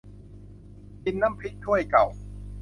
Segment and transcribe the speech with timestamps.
[1.03, 2.05] กินน้ำพริกถ้วยเก่า